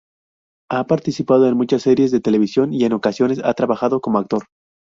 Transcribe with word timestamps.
Ha 0.71 0.87
participado 0.87 1.47
en 1.47 1.55
muchas 1.55 1.83
series 1.83 2.09
de 2.09 2.19
televisión 2.21 2.73
y 2.73 2.85
en 2.85 2.93
ocasiones 2.93 3.39
ha 3.43 3.53
trabajado 3.53 4.01
como 4.01 4.17
actor. 4.17 4.45